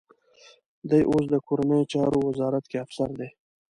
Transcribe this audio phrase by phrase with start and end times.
[0.89, 3.29] دی اوس د کورنیو چارو وزارت کې افسر دی.